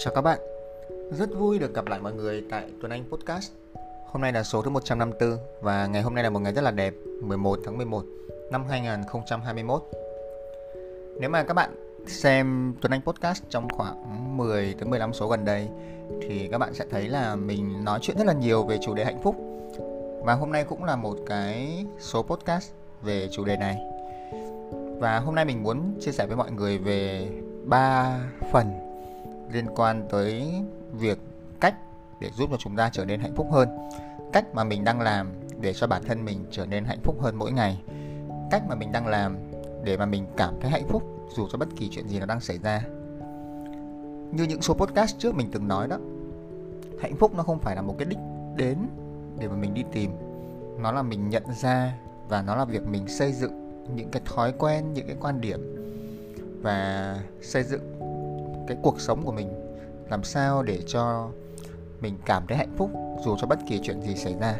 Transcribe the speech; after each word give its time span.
Chào 0.00 0.14
các 0.14 0.20
bạn, 0.20 0.38
rất 1.10 1.28
vui 1.38 1.58
được 1.58 1.74
gặp 1.74 1.86
lại 1.86 2.00
mọi 2.00 2.12
người 2.12 2.44
tại 2.50 2.64
Tuấn 2.80 2.92
Anh 2.92 3.04
Podcast. 3.10 3.52
Hôm 4.06 4.22
nay 4.22 4.32
là 4.32 4.42
số 4.42 4.62
thứ 4.62 4.70
154 4.70 5.38
và 5.60 5.86
ngày 5.86 6.02
hôm 6.02 6.14
nay 6.14 6.24
là 6.24 6.30
một 6.30 6.40
ngày 6.40 6.52
rất 6.52 6.62
là 6.62 6.70
đẹp 6.70 6.94
11 7.22 7.58
tháng 7.64 7.78
11 7.78 8.04
năm 8.50 8.64
2021 8.68 9.82
Nếu 11.20 11.30
mà 11.30 11.42
các 11.42 11.54
bạn 11.54 11.70
xem 12.06 12.74
Tuấn 12.80 12.92
Anh 12.92 13.00
Podcast 13.02 13.42
trong 13.48 13.68
khoảng 13.68 14.36
10 14.36 14.74
tới 14.78 14.88
15 14.88 15.12
số 15.12 15.28
gần 15.28 15.44
đây 15.44 15.68
thì 16.22 16.48
các 16.50 16.58
bạn 16.58 16.74
sẽ 16.74 16.84
thấy 16.90 17.08
là 17.08 17.36
mình 17.36 17.84
nói 17.84 17.98
chuyện 18.02 18.18
rất 18.18 18.26
là 18.26 18.32
nhiều 18.32 18.64
về 18.64 18.78
chủ 18.82 18.94
đề 18.94 19.04
hạnh 19.04 19.22
phúc. 19.22 19.36
Và 20.24 20.34
hôm 20.34 20.52
nay 20.52 20.64
cũng 20.64 20.84
là 20.84 20.96
một 20.96 21.16
cái 21.26 21.86
số 21.98 22.22
podcast 22.22 22.70
về 23.02 23.28
chủ 23.32 23.44
đề 23.44 23.56
này. 23.56 23.78
Và 24.98 25.18
hôm 25.18 25.34
nay 25.34 25.44
mình 25.44 25.62
muốn 25.62 25.94
chia 26.00 26.12
sẻ 26.12 26.26
với 26.26 26.36
mọi 26.36 26.50
người 26.50 26.78
về 26.78 27.28
ba 27.64 28.18
phần 28.52 28.87
liên 29.52 29.66
quan 29.76 30.06
tới 30.10 30.52
việc 30.92 31.18
cách 31.60 31.74
để 32.20 32.30
giúp 32.36 32.50
cho 32.50 32.56
chúng 32.56 32.76
ta 32.76 32.90
trở 32.92 33.04
nên 33.04 33.20
hạnh 33.20 33.34
phúc 33.36 33.46
hơn. 33.52 33.68
Cách 34.32 34.54
mà 34.54 34.64
mình 34.64 34.84
đang 34.84 35.00
làm 35.00 35.32
để 35.60 35.74
cho 35.74 35.86
bản 35.86 36.02
thân 36.04 36.24
mình 36.24 36.44
trở 36.50 36.66
nên 36.66 36.84
hạnh 36.84 37.00
phúc 37.02 37.16
hơn 37.20 37.36
mỗi 37.36 37.52
ngày. 37.52 37.82
Cách 38.50 38.62
mà 38.68 38.74
mình 38.74 38.92
đang 38.92 39.06
làm 39.06 39.36
để 39.84 39.96
mà 39.96 40.06
mình 40.06 40.26
cảm 40.36 40.54
thấy 40.60 40.70
hạnh 40.70 40.88
phúc 40.88 41.02
dù 41.36 41.48
cho 41.52 41.58
bất 41.58 41.68
kỳ 41.76 41.88
chuyện 41.88 42.08
gì 42.08 42.20
nó 42.20 42.26
đang 42.26 42.40
xảy 42.40 42.58
ra. 42.58 42.82
Như 44.32 44.44
những 44.44 44.62
số 44.62 44.74
podcast 44.74 45.18
trước 45.18 45.34
mình 45.34 45.48
từng 45.52 45.68
nói 45.68 45.88
đó, 45.88 45.98
hạnh 47.00 47.16
phúc 47.16 47.34
nó 47.36 47.42
không 47.42 47.58
phải 47.58 47.76
là 47.76 47.82
một 47.82 47.94
cái 47.98 48.06
đích 48.08 48.18
đến 48.56 48.78
để 49.38 49.48
mà 49.48 49.56
mình 49.56 49.74
đi 49.74 49.84
tìm. 49.92 50.10
Nó 50.78 50.92
là 50.92 51.02
mình 51.02 51.30
nhận 51.30 51.42
ra 51.60 51.98
và 52.28 52.42
nó 52.42 52.56
là 52.56 52.64
việc 52.64 52.86
mình 52.86 53.08
xây 53.08 53.32
dựng 53.32 53.84
những 53.94 54.10
cái 54.10 54.22
thói 54.24 54.52
quen, 54.58 54.94
những 54.94 55.06
cái 55.06 55.16
quan 55.20 55.40
điểm 55.40 55.74
và 56.62 57.16
xây 57.42 57.62
dựng 57.62 57.97
cái 58.68 58.76
cuộc 58.82 59.00
sống 59.00 59.22
của 59.24 59.32
mình, 59.32 59.48
làm 60.10 60.24
sao 60.24 60.62
để 60.62 60.80
cho 60.86 61.28
mình 62.00 62.18
cảm 62.24 62.46
thấy 62.46 62.56
hạnh 62.56 62.74
phúc 62.76 62.90
dù 63.24 63.36
cho 63.40 63.46
bất 63.46 63.58
kỳ 63.68 63.80
chuyện 63.82 64.02
gì 64.02 64.14
xảy 64.14 64.34
ra. 64.40 64.58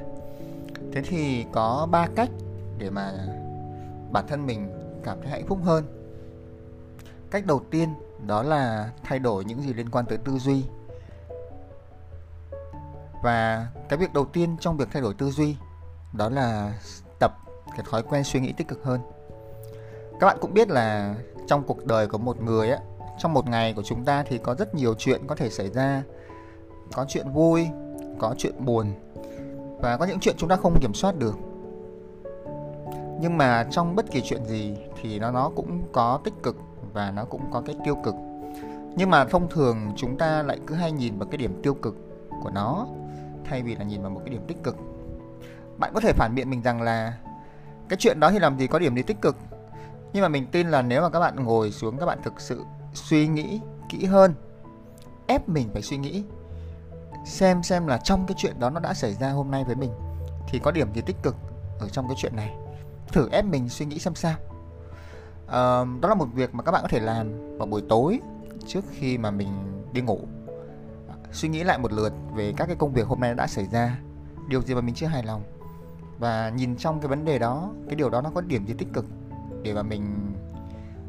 Thế 0.93 1.03
thì 1.03 1.45
có 1.53 1.89
ba 1.91 2.09
cách 2.17 2.29
để 2.79 2.91
mà 2.91 3.13
bản 4.13 4.25
thân 4.29 4.47
mình 4.47 4.71
cảm 5.05 5.19
thấy 5.23 5.31
hạnh 5.31 5.47
phúc 5.47 5.59
hơn. 5.63 5.85
Cách 7.31 7.47
đầu 7.47 7.61
tiên 7.71 7.89
đó 8.27 8.43
là 8.43 8.91
thay 9.05 9.19
đổi 9.19 9.45
những 9.45 9.63
gì 9.63 9.73
liên 9.73 9.91
quan 9.91 10.07
tới 10.07 10.19
tư 10.19 10.39
duy. 10.39 10.65
Và 13.23 13.69
cái 13.89 13.99
việc 13.99 14.13
đầu 14.13 14.25
tiên 14.25 14.57
trong 14.61 14.77
việc 14.77 14.89
thay 14.93 15.03
đổi 15.03 15.15
tư 15.15 15.31
duy 15.31 15.57
đó 16.13 16.29
là 16.29 16.73
tập 17.21 17.33
cái 17.77 17.87
thói 17.91 18.03
quen 18.03 18.25
suy 18.25 18.41
nghĩ 18.41 18.53
tích 18.53 18.69
cực 18.69 18.85
hơn. 18.85 19.01
Các 20.21 20.27
bạn 20.27 20.39
cũng 20.41 20.55
biết 20.55 20.69
là 20.69 21.15
trong 21.47 21.63
cuộc 21.67 21.85
đời 21.85 22.07
của 22.07 22.19
một 22.19 22.43
người 22.43 22.71
á 22.71 22.79
trong 23.19 23.35
một 23.35 23.49
ngày 23.49 23.73
của 23.73 23.83
chúng 23.83 24.05
ta 24.05 24.23
thì 24.23 24.39
có 24.39 24.55
rất 24.55 24.75
nhiều 24.75 24.95
chuyện 24.95 25.27
có 25.27 25.35
thể 25.35 25.51
xảy 25.51 25.71
ra. 25.71 26.03
Có 26.93 27.05
chuyện 27.09 27.33
vui, 27.33 27.69
có 28.19 28.35
chuyện 28.39 28.65
buồn 28.65 28.93
và 29.81 29.97
có 29.97 30.05
những 30.05 30.21
chuyện 30.21 30.35
chúng 30.39 30.49
ta 30.49 30.57
không 30.57 30.81
kiểm 30.81 30.95
soát 30.95 31.17
được. 31.19 31.39
Nhưng 33.21 33.39
mà 33.39 33.67
trong 33.71 33.97
bất 33.97 34.11
kỳ 34.11 34.21
chuyện 34.25 34.45
gì 34.45 34.77
thì 35.03 35.19
nó 35.19 35.31
nó 35.31 35.51
cũng 35.57 35.83
có 35.93 36.21
tích 36.25 36.35
cực 36.43 36.57
và 36.93 37.11
nó 37.11 37.25
cũng 37.25 37.51
có 37.51 37.63
cái 37.67 37.77
tiêu 37.85 37.97
cực. 38.05 38.15
Nhưng 38.97 39.11
mà 39.11 39.25
thông 39.25 39.49
thường 39.49 39.93
chúng 39.97 40.19
ta 40.19 40.43
lại 40.43 40.59
cứ 40.67 40.75
hay 40.75 40.93
nhìn 40.93 41.19
vào 41.19 41.29
cái 41.29 41.39
điểm 41.39 41.61
tiêu 41.63 41.75
cực 41.75 41.97
của 42.43 42.51
nó, 42.51 42.87
thay 43.45 43.63
vì 43.63 43.77
là 43.77 43.85
nhìn 43.85 44.03
vào 44.03 44.11
một 44.11 44.21
cái 44.25 44.31
điểm 44.31 44.45
tích 44.49 44.63
cực. 44.63 44.77
Bạn 45.77 45.91
có 45.95 46.01
thể 46.01 46.13
phản 46.13 46.35
biện 46.35 46.51
mình 46.51 46.63
rằng 46.63 46.83
là 46.83 47.19
cái 47.89 47.97
chuyện 47.97 48.21
đó 48.21 48.31
thì 48.31 48.39
làm 48.39 48.59
gì 48.59 48.67
có 48.67 48.79
điểm 48.79 48.97
gì 48.97 49.03
tích 49.03 49.21
cực. 49.23 49.37
Nhưng 50.13 50.23
mà 50.23 50.29
mình 50.29 50.47
tin 50.53 50.69
là 50.69 50.83
nếu 50.83 51.03
mà 51.03 51.09
các 51.09 51.21
bạn 51.21 51.45
ngồi 51.45 51.71
xuống, 51.71 51.97
các 51.99 52.07
bạn 52.07 52.19
thực 52.25 52.41
sự 52.41 52.63
suy 52.99 53.27
nghĩ 53.27 53.61
kỹ 53.89 54.05
hơn 54.05 54.35
ép 55.27 55.49
mình 55.49 55.69
phải 55.73 55.83
suy 55.83 55.97
nghĩ 55.97 56.25
xem 57.25 57.63
xem 57.63 57.87
là 57.87 57.99
trong 57.99 58.27
cái 58.27 58.35
chuyện 58.39 58.61
đó 58.61 58.71
nó 58.71 58.81
đã 58.81 58.95
xảy 58.95 59.15
ra 59.15 59.31
hôm 59.31 59.51
nay 59.51 59.65
với 59.65 59.77
mình 59.77 59.91
thì 60.49 60.59
có 60.59 60.71
điểm 60.71 60.95
gì 60.95 61.01
tích 61.01 61.17
cực 61.23 61.37
ở 61.79 61.89
trong 61.89 62.09
cái 62.09 62.17
chuyện 62.19 62.37
này. 62.37 62.55
Thử 63.09 63.29
ép 63.31 63.45
mình 63.45 63.69
suy 63.69 63.87
nghĩ 63.87 63.99
xem 63.99 64.15
sao. 64.15 64.35
À, 65.47 65.85
đó 66.01 66.09
là 66.09 66.15
một 66.15 66.29
việc 66.35 66.55
mà 66.55 66.63
các 66.63 66.73
bạn 66.73 66.83
có 66.83 66.89
thể 66.89 67.01
làm 67.01 67.59
vào 67.59 67.67
buổi 67.67 67.83
tối 67.89 68.21
trước 68.67 68.85
khi 68.93 69.19
mà 69.19 69.31
mình 69.31 69.49
đi 69.93 70.01
ngủ. 70.01 70.21
Suy 71.33 71.49
nghĩ 71.49 71.65
lại 71.65 71.79
một 71.79 71.93
lượt 71.93 72.13
về 72.35 72.53
các 72.57 72.67
cái 72.67 72.77
công 72.77 72.93
việc 72.93 73.07
hôm 73.07 73.21
nay 73.21 73.35
đã 73.35 73.47
xảy 73.47 73.67
ra 73.67 73.99
điều 74.49 74.63
gì 74.63 74.75
mà 74.75 74.81
mình 74.81 74.95
chưa 74.95 75.07
hài 75.07 75.23
lòng. 75.23 75.43
Và 76.19 76.49
nhìn 76.49 76.77
trong 76.77 77.01
cái 77.01 77.09
vấn 77.09 77.25
đề 77.25 77.39
đó 77.39 77.71
cái 77.87 77.97
điều 77.97 78.11
đó 78.11 78.21
nó 78.21 78.31
có 78.35 78.41
điểm 78.41 78.67
gì 78.67 78.75
tích 78.79 78.89
cực 78.93 79.05
để 79.63 79.75
mà 79.75 79.83
mình 79.83 80.33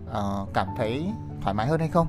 uh, 0.10 0.50
cảm 0.54 0.68
thấy 0.78 1.12
thoải 1.42 1.54
mái 1.54 1.68
hơn 1.68 1.80
hay 1.80 1.90
không? 1.90 2.08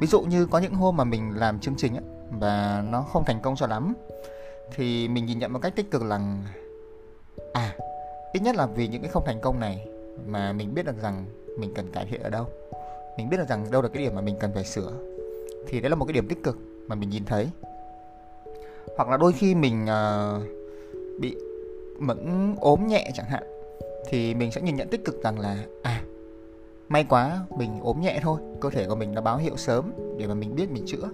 Ví 0.00 0.06
dụ 0.06 0.20
như 0.20 0.46
có 0.46 0.58
những 0.58 0.74
hôm 0.74 0.96
mà 0.96 1.04
mình 1.04 1.30
làm 1.36 1.60
chương 1.60 1.74
trình 1.76 1.96
ấy, 1.96 2.04
và 2.38 2.84
nó 2.90 3.02
không 3.02 3.24
thành 3.24 3.40
công 3.40 3.56
cho 3.56 3.66
lắm 3.66 3.94
thì 4.74 5.08
mình 5.08 5.26
nhìn 5.26 5.38
nhận 5.38 5.52
một 5.52 5.58
cách 5.62 5.76
tích 5.76 5.90
cực 5.90 6.02
là 6.02 6.20
à 7.52 7.76
ít 8.32 8.40
nhất 8.40 8.56
là 8.56 8.66
vì 8.66 8.88
những 8.88 9.02
cái 9.02 9.10
không 9.10 9.24
thành 9.26 9.40
công 9.40 9.60
này 9.60 9.86
mà 10.26 10.52
mình 10.52 10.74
biết 10.74 10.86
được 10.86 11.02
rằng 11.02 11.26
mình 11.58 11.74
cần 11.74 11.92
cải 11.92 12.06
thiện 12.06 12.22
ở 12.22 12.30
đâu. 12.30 12.46
Mình 13.16 13.28
biết 13.30 13.36
được 13.36 13.48
rằng 13.48 13.70
đâu 13.70 13.82
là 13.82 13.88
cái 13.88 14.02
điểm 14.02 14.14
mà 14.14 14.20
mình 14.20 14.36
cần 14.40 14.50
phải 14.54 14.64
sửa. 14.64 14.92
Thì 15.68 15.80
đấy 15.80 15.90
là 15.90 15.96
một 15.96 16.04
cái 16.04 16.12
điểm 16.12 16.28
tích 16.28 16.42
cực 16.42 16.58
mà 16.86 16.94
mình 16.94 17.10
nhìn 17.10 17.24
thấy. 17.24 17.48
Hoặc 18.96 19.08
là 19.08 19.16
đôi 19.16 19.32
khi 19.32 19.54
mình 19.54 19.84
uh, 19.84 20.42
bị 21.20 21.36
mẫn 21.98 22.54
ốm 22.60 22.86
nhẹ 22.86 23.10
chẳng 23.14 23.26
hạn 23.26 23.42
thì 24.08 24.34
mình 24.34 24.52
sẽ 24.52 24.60
nhìn 24.60 24.76
nhận 24.76 24.88
tích 24.88 25.04
cực 25.04 25.22
rằng 25.22 25.38
là 25.38 25.64
à 25.82 26.02
may 26.92 27.04
quá 27.04 27.40
mình 27.56 27.80
ốm 27.80 28.00
nhẹ 28.00 28.20
thôi. 28.22 28.40
Cơ 28.60 28.70
thể 28.70 28.86
của 28.86 28.94
mình 28.94 29.14
nó 29.14 29.20
báo 29.20 29.36
hiệu 29.36 29.56
sớm 29.56 29.92
để 30.18 30.26
mà 30.26 30.34
mình 30.34 30.54
biết 30.54 30.70
mình 30.70 30.84
chữa. 30.86 31.08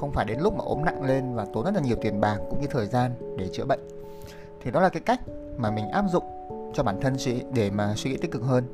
Không 0.00 0.12
phải 0.12 0.24
đến 0.24 0.40
lúc 0.40 0.56
mà 0.56 0.64
ốm 0.64 0.84
nặng 0.84 1.04
lên 1.04 1.34
và 1.34 1.46
tốn 1.54 1.64
rất 1.64 1.74
là 1.74 1.80
nhiều 1.80 1.96
tiền 2.02 2.20
bạc 2.20 2.38
cũng 2.50 2.60
như 2.60 2.66
thời 2.70 2.86
gian 2.86 3.36
để 3.38 3.48
chữa 3.52 3.64
bệnh. 3.64 3.80
Thì 4.62 4.70
đó 4.70 4.80
là 4.80 4.88
cái 4.88 5.02
cách 5.06 5.20
mà 5.56 5.70
mình 5.70 5.88
áp 5.88 6.04
dụng 6.12 6.24
cho 6.74 6.82
bản 6.82 7.00
thân 7.00 7.18
suy 7.18 7.42
để 7.54 7.70
mà 7.70 7.94
suy 7.96 8.10
nghĩ 8.10 8.16
tích 8.16 8.30
cực 8.30 8.42
hơn. 8.42 8.64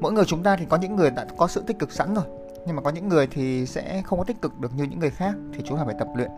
Mỗi 0.00 0.12
người 0.12 0.24
chúng 0.24 0.42
ta 0.42 0.56
thì 0.56 0.66
có 0.68 0.76
những 0.76 0.96
người 0.96 1.10
đã 1.10 1.26
có 1.36 1.48
sự 1.48 1.62
tích 1.66 1.78
cực 1.78 1.92
sẵn 1.92 2.14
rồi 2.14 2.24
nhưng 2.66 2.76
mà 2.76 2.82
có 2.82 2.90
những 2.90 3.08
người 3.08 3.26
thì 3.26 3.66
sẽ 3.66 4.02
không 4.06 4.18
có 4.18 4.24
tích 4.24 4.42
cực 4.42 4.60
được 4.60 4.72
như 4.76 4.84
những 4.84 4.98
người 4.98 5.10
khác 5.10 5.34
thì 5.54 5.62
chúng 5.64 5.78
ta 5.78 5.84
phải 5.84 5.94
tập 5.98 6.08
luyện. 6.16 6.30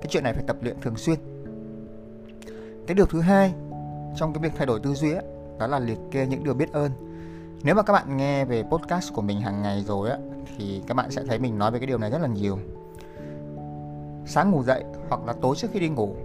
Cái 0.00 0.06
chuyện 0.08 0.24
này 0.24 0.32
phải 0.32 0.44
tập 0.46 0.56
luyện 0.60 0.80
thường 0.80 0.96
xuyên. 0.96 1.18
Cái 2.86 2.94
điều 2.94 3.06
thứ 3.06 3.20
hai 3.20 3.52
trong 4.16 4.32
cái 4.32 4.42
việc 4.42 4.52
thay 4.56 4.66
đổi 4.66 4.80
tư 4.80 4.94
duy 4.94 5.12
ấy, 5.12 5.24
đó 5.58 5.66
là 5.66 5.78
liệt 5.78 5.98
kê 6.10 6.26
những 6.26 6.44
điều 6.44 6.54
biết 6.54 6.72
ơn 6.72 6.90
nếu 7.66 7.74
mà 7.74 7.82
các 7.82 7.92
bạn 7.92 8.16
nghe 8.16 8.44
về 8.44 8.62
podcast 8.62 9.12
của 9.12 9.22
mình 9.22 9.40
hàng 9.40 9.62
ngày 9.62 9.82
rồi 9.82 10.10
á, 10.10 10.18
thì 10.56 10.82
các 10.86 10.94
bạn 10.94 11.10
sẽ 11.10 11.24
thấy 11.24 11.38
mình 11.38 11.58
nói 11.58 11.70
về 11.70 11.78
cái 11.78 11.86
điều 11.86 11.98
này 11.98 12.10
rất 12.10 12.18
là 12.20 12.28
nhiều. 12.28 12.58
Sáng 14.26 14.50
ngủ 14.50 14.62
dậy 14.62 14.84
hoặc 15.08 15.20
là 15.26 15.32
tối 15.32 15.56
trước 15.56 15.68
khi 15.72 15.80
đi 15.80 15.88
ngủ, 15.88 16.16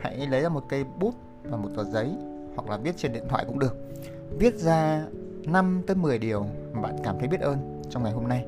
hãy 0.00 0.26
lấy 0.26 0.42
ra 0.42 0.48
một 0.48 0.64
cây 0.68 0.84
bút 0.98 1.14
và 1.44 1.56
một 1.56 1.68
tờ 1.76 1.84
giấy 1.84 2.12
hoặc 2.56 2.70
là 2.70 2.76
viết 2.76 2.96
trên 2.96 3.12
điện 3.12 3.24
thoại 3.28 3.44
cũng 3.46 3.58
được. 3.58 3.76
Viết 4.38 4.54
ra 4.54 5.04
5 5.44 5.82
tới 5.86 5.96
10 5.96 6.18
điều 6.18 6.46
mà 6.72 6.80
bạn 6.80 6.96
cảm 7.04 7.18
thấy 7.18 7.28
biết 7.28 7.40
ơn 7.40 7.82
trong 7.90 8.02
ngày 8.02 8.12
hôm 8.12 8.28
nay. 8.28 8.44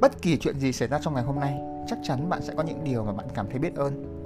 Bất 0.00 0.22
kỳ 0.22 0.38
chuyện 0.38 0.58
gì 0.58 0.72
xảy 0.72 0.88
ra 0.88 0.98
trong 1.02 1.14
ngày 1.14 1.24
hôm 1.24 1.40
nay, 1.40 1.58
chắc 1.88 1.98
chắn 2.02 2.28
bạn 2.28 2.42
sẽ 2.42 2.54
có 2.56 2.62
những 2.62 2.84
điều 2.84 3.04
mà 3.04 3.12
bạn 3.12 3.26
cảm 3.34 3.46
thấy 3.50 3.58
biết 3.58 3.74
ơn. 3.76 4.22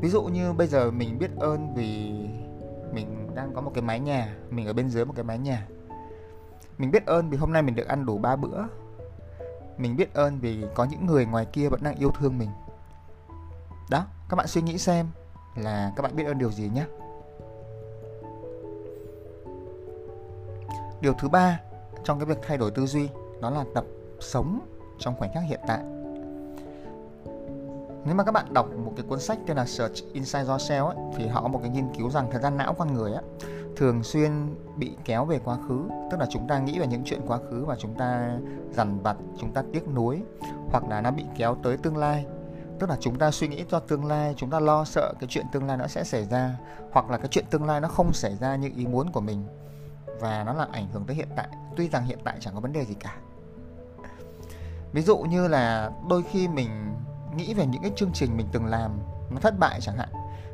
Ví 0.00 0.08
dụ 0.08 0.22
như 0.22 0.52
bây 0.52 0.66
giờ 0.66 0.90
mình 0.90 1.18
biết 1.18 1.30
ơn 1.36 1.74
vì 1.74 2.12
mình 2.92 3.23
đang 3.34 3.54
có 3.54 3.60
một 3.60 3.70
cái 3.74 3.82
mái 3.82 4.00
nhà, 4.00 4.36
mình 4.50 4.66
ở 4.66 4.72
bên 4.72 4.90
dưới 4.90 5.04
một 5.04 5.12
cái 5.16 5.24
mái 5.24 5.38
nhà. 5.38 5.66
Mình 6.78 6.90
biết 6.90 7.06
ơn 7.06 7.30
vì 7.30 7.36
hôm 7.36 7.52
nay 7.52 7.62
mình 7.62 7.74
được 7.74 7.88
ăn 7.88 8.06
đủ 8.06 8.18
ba 8.18 8.36
bữa. 8.36 8.62
Mình 9.78 9.96
biết 9.96 10.14
ơn 10.14 10.38
vì 10.40 10.64
có 10.74 10.84
những 10.84 11.06
người 11.06 11.26
ngoài 11.26 11.46
kia 11.52 11.68
vẫn 11.68 11.80
đang 11.82 11.94
yêu 11.94 12.10
thương 12.10 12.38
mình. 12.38 12.50
Đó, 13.90 14.06
các 14.28 14.36
bạn 14.36 14.46
suy 14.46 14.62
nghĩ 14.62 14.78
xem 14.78 15.06
là 15.56 15.92
các 15.96 16.02
bạn 16.02 16.16
biết 16.16 16.24
ơn 16.24 16.38
điều 16.38 16.50
gì 16.50 16.70
nhé 16.74 16.84
điều 21.00 21.14
thứ 21.18 21.28
ba 21.28 21.60
trong 22.04 22.18
cái 22.18 22.26
việc 22.26 22.38
thay 22.42 22.58
đổi 22.58 22.70
tư 22.70 22.86
duy 22.86 23.08
đó 23.40 23.50
là 23.50 23.64
tập 23.74 23.84
sống 24.20 24.60
trong 24.98 25.14
khoảnh 25.18 25.30
khắc 25.34 25.42
hiện 25.42 25.60
tại 25.66 25.78
nếu 28.04 28.14
mà 28.14 28.24
các 28.24 28.32
bạn 28.32 28.54
đọc 28.54 28.66
một 28.84 28.92
cái 28.96 29.06
cuốn 29.08 29.20
sách 29.20 29.38
tên 29.46 29.56
là 29.56 29.66
Search 29.66 30.12
Inside 30.12 30.44
Yourself 30.44 30.86
ấy, 30.86 30.96
thì 31.16 31.26
họ 31.26 31.42
có 31.42 31.48
một 31.48 31.58
cái 31.62 31.70
nghiên 31.70 31.94
cứu 31.98 32.10
rằng 32.10 32.28
thời 32.32 32.42
gian 32.42 32.56
não 32.56 32.74
con 32.74 32.94
người 32.94 33.12
ấy, 33.12 33.22
thường 33.76 34.02
xuyên 34.02 34.54
bị 34.76 34.96
kéo 35.04 35.24
về 35.24 35.40
quá 35.44 35.56
khứ. 35.68 35.88
Tức 36.10 36.20
là 36.20 36.26
chúng 36.30 36.48
ta 36.48 36.58
nghĩ 36.58 36.78
về 36.78 36.86
những 36.86 37.02
chuyện 37.04 37.20
quá 37.26 37.38
khứ 37.50 37.64
và 37.64 37.76
chúng 37.78 37.94
ta 37.94 38.38
dằn 38.70 39.00
vặt 39.02 39.16
chúng 39.38 39.52
ta 39.52 39.62
tiếc 39.72 39.88
nuối 39.88 40.22
hoặc 40.70 40.84
là 40.88 41.00
nó 41.00 41.10
bị 41.10 41.24
kéo 41.36 41.56
tới 41.62 41.76
tương 41.76 41.96
lai. 41.96 42.26
Tức 42.78 42.90
là 42.90 42.96
chúng 43.00 43.18
ta 43.18 43.30
suy 43.30 43.48
nghĩ 43.48 43.64
cho 43.70 43.80
tương 43.80 44.04
lai 44.04 44.34
chúng 44.36 44.50
ta 44.50 44.60
lo 44.60 44.84
sợ 44.84 45.14
cái 45.20 45.28
chuyện 45.30 45.46
tương 45.52 45.66
lai 45.66 45.76
nó 45.76 45.86
sẽ 45.86 46.04
xảy 46.04 46.24
ra 46.24 46.56
hoặc 46.92 47.10
là 47.10 47.18
cái 47.18 47.28
chuyện 47.30 47.44
tương 47.50 47.64
lai 47.64 47.80
nó 47.80 47.88
không 47.88 48.12
xảy 48.12 48.36
ra 48.36 48.56
như 48.56 48.70
ý 48.76 48.86
muốn 48.86 49.12
của 49.12 49.20
mình 49.20 49.44
và 50.20 50.44
nó 50.44 50.52
làm 50.52 50.68
ảnh 50.72 50.88
hưởng 50.92 51.04
tới 51.04 51.16
hiện 51.16 51.28
tại. 51.36 51.48
Tuy 51.76 51.88
rằng 51.88 52.04
hiện 52.04 52.18
tại 52.24 52.36
chẳng 52.40 52.54
có 52.54 52.60
vấn 52.60 52.72
đề 52.72 52.84
gì 52.84 52.94
cả. 52.94 53.16
Ví 54.92 55.02
dụ 55.02 55.18
như 55.18 55.48
là 55.48 55.90
đôi 56.08 56.22
khi 56.22 56.48
mình 56.48 56.94
nghĩ 57.36 57.54
về 57.54 57.66
những 57.66 57.82
cái 57.82 57.92
chương 57.96 58.12
trình 58.12 58.36
mình 58.36 58.46
từng 58.52 58.66
làm 58.66 58.90
nó 59.30 59.40
thất 59.40 59.58
bại 59.58 59.80
chẳng 59.80 59.96
hạn, 59.96 60.08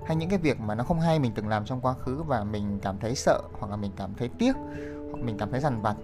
hay 0.06 0.16
những 0.16 0.28
cái 0.28 0.38
việc 0.38 0.60
mà 0.60 0.74
nó 0.74 0.84
không 0.84 1.00
hay 1.00 1.18
mình 1.18 1.32
từng 1.34 1.48
làm 1.48 1.64
trong 1.64 1.80
quá 1.80 1.94
khứ 1.94 2.22
và 2.22 2.44
mình 2.44 2.78
cảm 2.82 2.98
thấy 2.98 3.14
sợ, 3.14 3.42
hoặc 3.58 3.70
là 3.70 3.76
mình 3.76 3.90
cảm 3.96 4.14
thấy 4.14 4.30
tiếc, 4.38 4.56
hoặc 5.12 5.24
mình 5.24 5.38
cảm 5.38 5.50
thấy 5.50 5.60
dằn 5.60 5.82
vặt. 5.82 5.96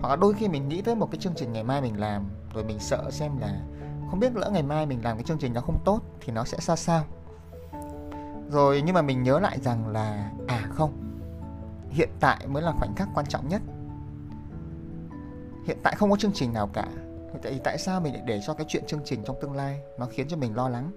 Hoặc 0.00 0.08
là 0.08 0.16
đôi 0.16 0.34
khi 0.34 0.48
mình 0.48 0.68
nghĩ 0.68 0.82
tới 0.82 0.94
một 0.94 1.08
cái 1.10 1.18
chương 1.18 1.34
trình 1.36 1.52
ngày 1.52 1.64
mai 1.64 1.80
mình 1.80 2.00
làm, 2.00 2.30
rồi 2.54 2.64
mình 2.64 2.78
sợ 2.78 3.10
xem 3.10 3.38
là 3.38 3.60
không 4.10 4.20
biết 4.20 4.36
lỡ 4.36 4.50
ngày 4.50 4.62
mai 4.62 4.86
mình 4.86 5.04
làm 5.04 5.16
cái 5.16 5.24
chương 5.24 5.38
trình 5.38 5.52
nó 5.52 5.60
không 5.60 5.78
tốt 5.84 6.00
thì 6.20 6.32
nó 6.32 6.44
sẽ 6.44 6.58
ra 6.60 6.76
sao. 6.76 7.04
Rồi 8.50 8.82
nhưng 8.86 8.94
mà 8.94 9.02
mình 9.02 9.22
nhớ 9.22 9.38
lại 9.38 9.58
rằng 9.60 9.88
là 9.88 10.30
à 10.46 10.66
không, 10.70 10.92
hiện 11.90 12.10
tại 12.20 12.46
mới 12.46 12.62
là 12.62 12.72
khoảnh 12.72 12.94
khắc 12.94 13.08
quan 13.14 13.26
trọng 13.26 13.48
nhất. 13.48 13.62
Hiện 15.64 15.78
tại 15.82 15.94
không 15.96 16.10
có 16.10 16.16
chương 16.16 16.32
trình 16.32 16.52
nào 16.52 16.66
cả 16.72 16.88
tại 17.42 17.60
tại 17.64 17.78
sao 17.78 18.00
mình 18.00 18.12
lại 18.14 18.22
để 18.26 18.40
cho 18.46 18.54
cái 18.54 18.66
chuyện 18.68 18.86
chương 18.86 19.00
trình 19.04 19.22
trong 19.24 19.36
tương 19.40 19.56
lai 19.56 19.80
nó 19.98 20.06
khiến 20.06 20.28
cho 20.28 20.36
mình 20.36 20.56
lo 20.56 20.68
lắng? 20.68 20.90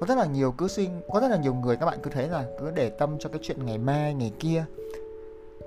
Có 0.00 0.06
rất 0.06 0.18
là 0.18 0.24
nhiều 0.24 0.52
cứ 0.52 0.68
suy, 0.68 0.88
có 1.08 1.20
rất 1.20 1.28
là 1.28 1.36
nhiều 1.36 1.54
người 1.54 1.76
các 1.76 1.86
bạn 1.86 1.98
cứ 2.02 2.10
thấy 2.10 2.28
là 2.28 2.44
cứ 2.60 2.70
để 2.70 2.90
tâm 2.90 3.16
cho 3.18 3.28
cái 3.28 3.38
chuyện 3.42 3.66
ngày 3.66 3.78
mai, 3.78 4.14
ngày 4.14 4.32
kia. 4.38 4.64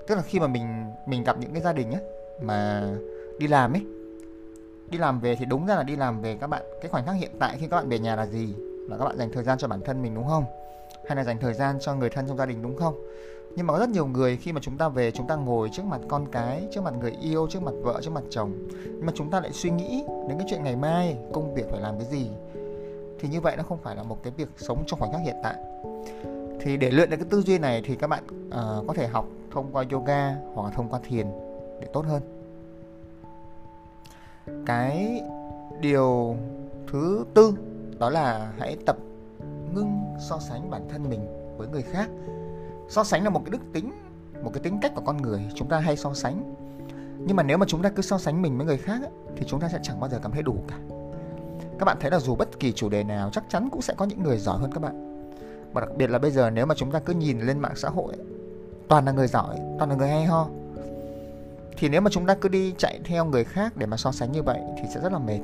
Tức 0.06 0.14
là 0.14 0.22
khi 0.22 0.40
mà 0.40 0.46
mình 0.46 0.84
mình 1.06 1.24
gặp 1.24 1.36
những 1.38 1.52
cái 1.52 1.62
gia 1.62 1.72
đình 1.72 1.92
ấy 1.92 2.02
mà 2.42 2.90
đi 3.38 3.46
làm 3.46 3.72
ấy, 3.72 3.82
đi 4.90 4.98
làm 4.98 5.20
về 5.20 5.36
thì 5.36 5.44
đúng 5.44 5.66
ra 5.66 5.76
là 5.76 5.82
đi 5.82 5.96
làm 5.96 6.22
về 6.22 6.36
các 6.40 6.46
bạn, 6.46 6.62
cái 6.80 6.90
khoảnh 6.90 7.06
khắc 7.06 7.14
hiện 7.14 7.30
tại 7.38 7.56
khi 7.60 7.66
các 7.66 7.76
bạn 7.76 7.88
về 7.88 7.98
nhà 7.98 8.16
là 8.16 8.26
gì? 8.26 8.54
Là 8.88 8.96
các 8.98 9.04
bạn 9.04 9.18
dành 9.18 9.32
thời 9.32 9.44
gian 9.44 9.58
cho 9.58 9.68
bản 9.68 9.80
thân 9.84 10.02
mình 10.02 10.14
đúng 10.14 10.28
không? 10.28 10.44
Hay 11.06 11.16
là 11.16 11.24
dành 11.24 11.38
thời 11.38 11.54
gian 11.54 11.78
cho 11.80 11.94
người 11.94 12.10
thân 12.10 12.26
trong 12.28 12.36
gia 12.36 12.46
đình 12.46 12.62
đúng 12.62 12.76
không? 12.76 12.94
Nhưng 13.56 13.66
mà 13.66 13.72
có 13.72 13.78
rất 13.78 13.88
nhiều 13.88 14.06
người 14.06 14.36
khi 14.36 14.52
mà 14.52 14.60
chúng 14.60 14.76
ta 14.76 14.88
về 14.88 15.10
chúng 15.10 15.26
ta 15.26 15.36
ngồi 15.36 15.68
trước 15.72 15.84
mặt 15.84 16.00
con 16.08 16.26
cái 16.32 16.68
trước 16.72 16.80
mặt 16.80 16.94
người 17.00 17.12
yêu 17.20 17.46
trước 17.50 17.62
mặt 17.62 17.72
vợ 17.82 18.00
trước 18.02 18.12
mặt 18.12 18.24
chồng 18.30 18.52
nhưng 18.84 19.06
mà 19.06 19.12
chúng 19.14 19.30
ta 19.30 19.40
lại 19.40 19.52
suy 19.52 19.70
nghĩ 19.70 20.04
đến 20.28 20.38
cái 20.38 20.46
chuyện 20.50 20.64
ngày 20.64 20.76
mai 20.76 21.18
công 21.32 21.54
việc 21.54 21.70
phải 21.70 21.80
làm 21.80 21.98
cái 21.98 22.06
gì. 22.10 22.30
Thì 23.20 23.28
như 23.28 23.40
vậy 23.40 23.56
nó 23.56 23.62
không 23.62 23.78
phải 23.78 23.96
là 23.96 24.02
một 24.02 24.22
cái 24.22 24.32
việc 24.36 24.48
sống 24.56 24.84
trong 24.86 25.00
khoảnh 25.00 25.12
khắc 25.12 25.20
hiện 25.24 25.36
tại. 25.42 25.54
Thì 26.60 26.76
để 26.76 26.90
luyện 26.90 27.10
được 27.10 27.16
cái 27.16 27.26
tư 27.30 27.42
duy 27.42 27.58
này 27.58 27.82
thì 27.84 27.96
các 27.96 28.06
bạn 28.06 28.24
uh, 28.46 28.86
có 28.88 28.94
thể 28.94 29.06
học 29.06 29.26
thông 29.50 29.72
qua 29.72 29.84
yoga 29.92 30.34
hoặc 30.54 30.64
là 30.64 30.70
thông 30.70 30.88
qua 30.88 31.00
thiền 31.08 31.26
để 31.80 31.86
tốt 31.92 32.04
hơn. 32.06 32.22
Cái 34.66 35.22
điều 35.80 36.36
thứ 36.92 37.24
tư 37.34 37.54
đó 37.98 38.10
là 38.10 38.52
hãy 38.58 38.76
tập 38.86 38.96
ngưng 39.74 40.04
so 40.28 40.38
sánh 40.38 40.70
bản 40.70 40.88
thân 40.88 41.10
mình 41.10 41.20
với 41.56 41.68
người 41.68 41.82
khác 41.82 42.08
so 42.88 43.04
sánh 43.04 43.24
là 43.24 43.30
một 43.30 43.40
cái 43.44 43.50
đức 43.50 43.72
tính 43.72 43.92
một 44.42 44.50
cái 44.54 44.62
tính 44.62 44.78
cách 44.82 44.92
của 44.94 45.02
con 45.06 45.16
người 45.16 45.40
chúng 45.54 45.68
ta 45.68 45.78
hay 45.78 45.96
so 45.96 46.14
sánh. 46.14 46.54
Nhưng 47.18 47.36
mà 47.36 47.42
nếu 47.42 47.58
mà 47.58 47.66
chúng 47.68 47.82
ta 47.82 47.88
cứ 47.88 48.02
so 48.02 48.18
sánh 48.18 48.42
mình 48.42 48.56
với 48.56 48.66
người 48.66 48.78
khác 48.78 49.00
thì 49.36 49.44
chúng 49.48 49.60
ta 49.60 49.68
sẽ 49.68 49.78
chẳng 49.82 50.00
bao 50.00 50.10
giờ 50.10 50.18
cảm 50.22 50.32
thấy 50.32 50.42
đủ 50.42 50.56
cả. 50.68 50.78
Các 51.78 51.84
bạn 51.84 51.96
thấy 52.00 52.10
là 52.10 52.18
dù 52.18 52.34
bất 52.34 52.60
kỳ 52.60 52.72
chủ 52.72 52.88
đề 52.88 53.04
nào 53.04 53.30
chắc 53.32 53.44
chắn 53.48 53.68
cũng 53.72 53.82
sẽ 53.82 53.94
có 53.96 54.04
những 54.04 54.22
người 54.22 54.38
giỏi 54.38 54.58
hơn 54.58 54.70
các 54.72 54.80
bạn. 54.80 55.12
Và 55.72 55.80
đặc 55.80 55.90
biệt 55.96 56.10
là 56.10 56.18
bây 56.18 56.30
giờ 56.30 56.50
nếu 56.50 56.66
mà 56.66 56.74
chúng 56.74 56.90
ta 56.90 57.00
cứ 57.00 57.12
nhìn 57.12 57.40
lên 57.40 57.58
mạng 57.58 57.76
xã 57.76 57.88
hội 57.88 58.14
toàn 58.88 59.04
là 59.04 59.12
người 59.12 59.26
giỏi 59.26 59.56
toàn 59.78 59.90
là 59.90 59.96
người 59.96 60.08
hay 60.08 60.24
ho 60.24 60.48
thì 61.76 61.88
nếu 61.88 62.00
mà 62.00 62.10
chúng 62.10 62.26
ta 62.26 62.34
cứ 62.34 62.48
đi 62.48 62.74
chạy 62.78 63.00
theo 63.04 63.24
người 63.24 63.44
khác 63.44 63.76
để 63.76 63.86
mà 63.86 63.96
so 63.96 64.12
sánh 64.12 64.32
như 64.32 64.42
vậy 64.42 64.60
thì 64.76 64.88
sẽ 64.94 65.00
rất 65.00 65.12
là 65.12 65.18
mệt. 65.18 65.40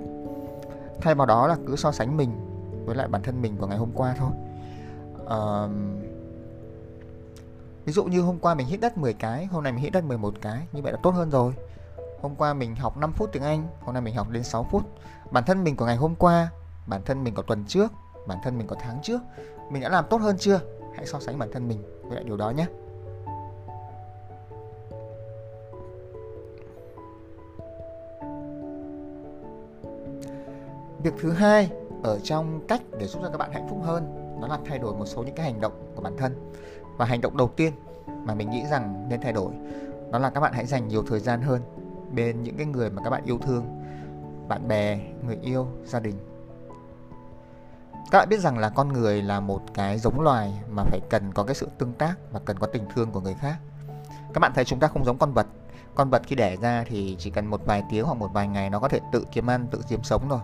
Thay 1.01 1.15
vào 1.15 1.27
đó 1.27 1.47
là 1.47 1.57
cứ 1.67 1.77
so 1.77 1.93
sánh 1.93 2.17
mình 2.17 2.31
với 2.85 2.97
lại 2.97 3.09
bản 3.09 3.23
thân 3.23 3.43
mình 3.43 3.57
của 3.57 3.67
ngày 3.67 3.79
hôm 3.79 3.91
qua 3.95 4.15
thôi. 4.19 4.31
Uh, 5.25 5.71
ví 7.89 7.93
dụ 7.93 8.05
như 8.05 8.21
hôm 8.21 8.39
qua 8.39 8.55
mình 8.55 8.67
hit 8.67 8.81
đất 8.81 8.99
10 8.99 9.15
cái, 9.15 9.47
hôm 9.47 9.65
nay 9.65 9.73
mình 9.73 9.83
hit 9.83 9.93
đất 9.93 10.05
11 10.05 10.35
cái, 10.41 10.67
như 10.73 10.83
vậy 10.83 10.93
là 10.93 10.99
tốt 11.03 11.11
hơn 11.11 11.31
rồi. 11.31 11.53
Hôm 12.23 12.35
qua 12.35 12.55
mình 12.55 12.77
học 12.77 12.97
5 12.97 13.13
phút 13.13 13.33
tiếng 13.33 13.43
Anh, 13.43 13.69
hôm 13.81 13.95
nay 13.95 14.03
mình 14.03 14.15
học 14.15 14.31
đến 14.31 14.43
6 14.43 14.67
phút. 14.71 14.83
Bản 15.31 15.45
thân 15.47 15.65
mình 15.65 15.77
của 15.77 15.87
ngày 15.87 15.97
hôm 15.97 16.15
qua, 16.15 16.51
bản 16.87 17.03
thân 17.05 17.25
mình 17.25 17.35
của 17.35 17.43
tuần 17.43 17.65
trước, 17.69 17.93
bản 18.27 18.39
thân 18.45 18.59
mình 18.59 18.67
của 18.67 18.77
tháng 18.81 18.99
trước, 19.03 19.21
mình 19.71 19.83
đã 19.83 19.89
làm 19.89 20.05
tốt 20.11 20.17
hơn 20.17 20.37
chưa? 20.39 20.61
Hãy 20.97 21.07
so 21.07 21.21
sánh 21.21 21.39
bản 21.39 21.49
thân 21.53 21.69
mình 21.69 21.83
với 22.03 22.15
lại 22.15 22.25
điều 22.25 22.37
đó 22.37 22.51
nhé. 22.51 22.67
Việc 31.03 31.15
thứ 31.21 31.33
hai 31.33 31.71
ở 32.03 32.19
trong 32.23 32.67
cách 32.69 32.83
để 32.99 33.07
giúp 33.07 33.19
cho 33.23 33.31
các 33.31 33.39
bạn 33.39 33.53
hạnh 33.53 33.67
phúc 33.71 33.79
hơn, 33.83 34.35
đó 34.41 34.49
là 34.49 34.59
thay 34.65 34.79
đổi 34.79 34.95
một 34.95 35.07
số 35.07 35.23
những 35.23 35.35
cái 35.35 35.53
hành 35.53 35.61
động 35.61 35.93
của 35.95 36.03
bản 36.03 36.17
thân 36.17 36.53
và 36.99 37.05
hành 37.05 37.21
động 37.21 37.37
đầu 37.37 37.49
tiên 37.49 37.73
mà 38.25 38.35
mình 38.35 38.51
nghĩ 38.51 38.67
rằng 38.71 39.09
nên 39.09 39.21
thay 39.21 39.33
đổi, 39.33 39.53
đó 40.13 40.19
là 40.19 40.31
các 40.31 40.41
bạn 40.41 40.53
hãy 40.53 40.67
dành 40.67 40.89
nhiều 40.89 41.05
thời 41.09 41.21
gian 41.21 41.43
hơn 41.43 41.63
bên 42.15 42.43
những 42.43 42.57
cái 42.57 42.67
người 42.67 42.91
mà 42.91 43.03
các 43.05 43.11
bạn 43.11 43.25
yêu 43.25 43.39
thương, 43.39 43.65
bạn 44.49 44.69
bè, 44.69 45.01
người 45.27 45.39
yêu, 45.43 45.67
gia 45.85 46.01
đình. 46.01 46.15
Các 48.11 48.19
bạn 48.19 48.29
biết 48.29 48.41
rằng 48.41 48.59
là 48.59 48.69
con 48.69 48.93
người 48.93 49.23
là 49.23 49.41
một 49.41 49.63
cái 49.75 49.99
giống 49.99 50.21
loài 50.21 50.53
mà 50.71 50.83
phải 50.85 51.01
cần 51.11 51.33
có 51.33 51.45
cái 51.45 51.55
sự 51.55 51.69
tương 51.79 51.93
tác 51.93 52.15
và 52.33 52.41
cần 52.45 52.59
có 52.59 52.67
tình 52.67 52.85
thương 52.95 53.11
của 53.11 53.21
người 53.21 53.35
khác. 53.35 53.57
Các 54.35 54.39
bạn 54.41 54.53
thấy 54.55 54.65
chúng 54.65 54.81
ta 54.81 54.89
không 54.89 55.05
giống 55.05 55.19
con 55.19 55.33
vật. 55.33 55.47
Con 55.95 56.11
vật 56.11 56.23
khi 56.27 56.37
đẻ 56.37 56.57
ra 56.57 56.85
thì 56.87 57.17
chỉ 57.19 57.31
cần 57.31 57.47
một 57.47 57.61
vài 57.67 57.83
tiếng 57.91 58.05
hoặc 58.05 58.15
một 58.15 58.33
vài 58.33 58.49
ngày 58.49 58.71
nó 58.71 58.79
có 58.81 58.89
thể 58.89 59.01
tự 59.13 59.27
kiếm 59.33 59.51
ăn, 59.51 59.67
tự 59.71 59.81
kiếm 59.89 60.03
sống 60.03 60.29
rồi 60.29 60.41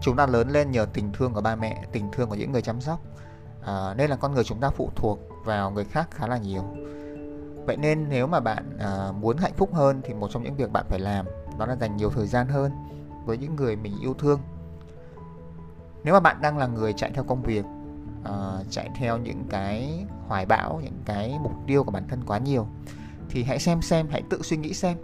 chúng 0.00 0.16
ta 0.16 0.26
lớn 0.26 0.48
lên 0.48 0.70
nhờ 0.70 0.86
tình 0.92 1.12
thương 1.12 1.34
của 1.34 1.40
ba 1.40 1.56
mẹ, 1.56 1.82
tình 1.92 2.08
thương 2.12 2.28
của 2.28 2.34
những 2.34 2.52
người 2.52 2.62
chăm 2.62 2.80
sóc 2.80 3.00
à, 3.66 3.94
nên 3.94 4.10
là 4.10 4.16
con 4.16 4.34
người 4.34 4.44
chúng 4.44 4.60
ta 4.60 4.70
phụ 4.70 4.90
thuộc 4.96 5.18
vào 5.44 5.70
người 5.70 5.84
khác 5.84 6.08
khá 6.10 6.26
là 6.26 6.38
nhiều. 6.38 6.62
Vậy 7.66 7.76
nên 7.76 8.08
nếu 8.08 8.26
mà 8.26 8.40
bạn 8.40 8.78
à, 8.78 9.12
muốn 9.20 9.36
hạnh 9.36 9.52
phúc 9.56 9.74
hơn 9.74 10.00
thì 10.04 10.14
một 10.14 10.30
trong 10.30 10.42
những 10.42 10.56
việc 10.56 10.72
bạn 10.72 10.84
phải 10.88 10.98
làm 10.98 11.26
đó 11.58 11.66
là 11.66 11.76
dành 11.76 11.96
nhiều 11.96 12.10
thời 12.10 12.26
gian 12.26 12.48
hơn 12.48 12.72
với 13.24 13.38
những 13.38 13.56
người 13.56 13.76
mình 13.76 13.92
yêu 14.02 14.14
thương. 14.14 14.40
Nếu 16.04 16.14
mà 16.14 16.20
bạn 16.20 16.36
đang 16.40 16.58
là 16.58 16.66
người 16.66 16.92
chạy 16.92 17.10
theo 17.14 17.24
công 17.24 17.42
việc 17.42 17.64
à, 18.24 18.62
chạy 18.70 18.90
theo 18.94 19.18
những 19.18 19.44
cái 19.50 20.06
hoài 20.28 20.46
bão 20.46 20.80
những 20.84 21.02
cái 21.04 21.38
mục 21.42 21.52
tiêu 21.66 21.84
của 21.84 21.90
bản 21.90 22.08
thân 22.08 22.20
quá 22.26 22.38
nhiều 22.38 22.66
thì 23.30 23.42
hãy 23.42 23.58
xem 23.58 23.82
xem 23.82 24.06
hãy 24.10 24.22
tự 24.30 24.42
suy 24.42 24.56
nghĩ 24.56 24.74
xem 24.74 24.96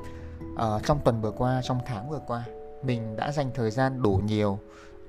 à, 0.57 0.67
trong 0.85 1.01
tuần 1.05 1.21
vừa 1.21 1.31
qua 1.31 1.61
trong 1.65 1.79
tháng 1.87 2.11
vừa 2.11 2.21
qua 2.27 2.45
mình 2.83 3.17
đã 3.17 3.33
dành 3.33 3.51
thời 3.55 3.71
gian 3.71 4.03
đủ 4.03 4.21
nhiều 4.27 4.59